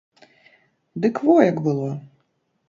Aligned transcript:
Дык 1.03 1.21
во 1.27 1.35
як 1.49 1.61
было. 1.67 1.91